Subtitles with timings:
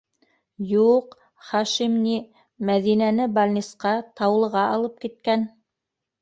[0.67, 1.11] Ю-у-уҡ,
[1.49, 2.15] Хашим ни,
[2.69, 5.47] Мәҙинәне балнисҡа, Таулыға алып киткән.